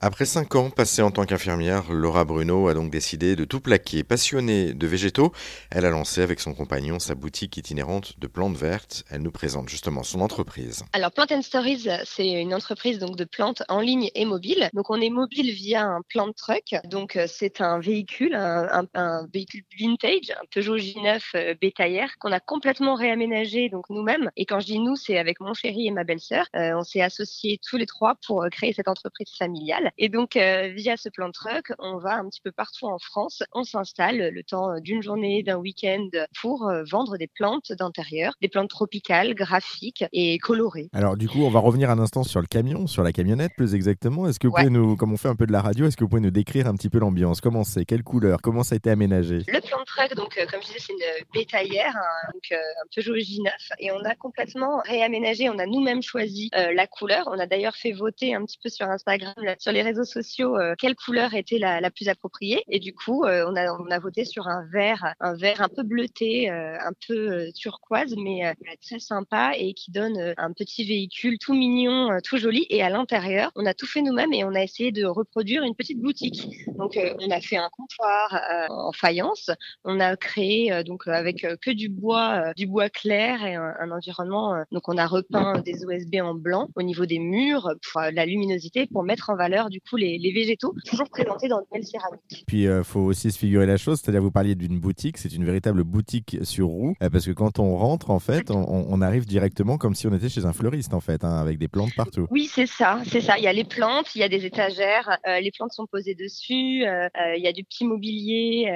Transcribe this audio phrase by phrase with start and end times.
[0.00, 4.04] Après cinq ans passés en tant qu'infirmière, Laura Bruno a donc décidé de tout plaquer.
[4.04, 5.32] Passionnée de végétaux,
[5.72, 9.02] elle a lancé avec son compagnon sa boutique itinérante de plantes vertes.
[9.10, 10.84] Elle nous présente justement son entreprise.
[10.92, 14.70] Alors Plant Stories, c'est une entreprise donc de plantes en ligne et mobile.
[14.72, 16.76] Donc on est mobile via un plant truck.
[16.84, 22.38] Donc euh, c'est un véhicule, un, véhicule vintage, un Peugeot J9 euh, bétaillère qu'on a
[22.38, 24.30] complètement réaménagé donc nous-mêmes.
[24.36, 26.46] Et quand je dis nous, c'est avec mon chéri et ma belle-sœur.
[26.54, 29.87] Euh, on s'est associés tous les trois pour créer cette entreprise familiale.
[29.96, 32.98] Et donc, euh, via ce plan de truck, on va un petit peu partout en
[32.98, 33.42] France.
[33.52, 36.08] On s'installe le temps d'une journée, d'un week-end
[36.40, 40.88] pour euh, vendre des plantes d'intérieur, des plantes tropicales, graphiques et colorées.
[40.92, 43.74] Alors, du coup, on va revenir un instant sur le camion, sur la camionnette plus
[43.74, 44.28] exactement.
[44.28, 46.04] Est-ce que vous pouvez nous, comme on fait un peu de la radio, est-ce que
[46.04, 47.40] vous pouvez nous décrire un petit peu l'ambiance?
[47.40, 47.84] Comment c'est?
[47.84, 48.40] Quelle couleur?
[48.42, 49.44] Comment ça a été aménagé?
[49.48, 49.60] Le
[49.98, 53.50] truck, donc, euh, comme je disais, c'est une bétaillère, un, donc, un Peugeot J9.
[53.80, 57.28] Et on a complètement réaménagé, on a nous-mêmes choisi la couleur.
[57.28, 60.74] On a d'ailleurs fait voter un petit peu sur Instagram, sur les réseaux sociaux euh,
[60.78, 62.62] quelle couleur était la, la, plus appropriée.
[62.68, 65.68] Et du coup, euh, on, a, on a voté sur un vert, un vert un
[65.68, 71.38] peu bleuté, euh, un peu turquoise, mais très sympa et qui donne un petit véhicule
[71.38, 72.66] tout mignon, tout joli.
[72.70, 75.74] Et à l'intérieur, on a tout fait nous-mêmes et on a essayé de reproduire une
[75.74, 76.48] petite boutique.
[76.78, 78.40] Donc, on a fait un comptoir
[78.70, 79.50] en faïence.
[79.84, 84.64] On a créé donc avec que du bois, du bois clair et un, un environnement.
[84.72, 88.86] donc, on a repeint des OSB en blanc au niveau des murs pour la luminosité
[88.86, 92.44] pour mettre en valeur du coup les, végétaux, toujours présentés dans une belle céramique.
[92.46, 95.32] Puis il euh, faut aussi se figurer la chose, c'est-à-dire vous parliez d'une boutique, c'est
[95.32, 99.26] une véritable boutique sur roue, euh, parce que quand on rentre en fait, on, arrive
[99.26, 102.26] directement comme si on était chez un fleuriste en fait, hein, avec des plantes partout.
[102.30, 103.38] Oui, c'est ça, c'est ça.
[103.38, 106.16] Il y a les plantes, il y a des étagères, euh, les plantes sont posées
[106.16, 108.70] dessus, il y a du petit mobilier,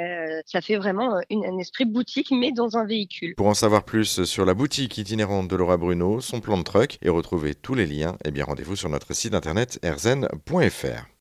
[0.46, 3.34] ça fait vraiment un esprit boutique mais dans un véhicule.
[3.36, 6.98] Pour en savoir plus sur la boutique itinérante de Laura Bruno, son plan de truck
[7.02, 11.06] et retrouver tous les liens, eh bien rendez-vous sur notre site internet erzen.fr.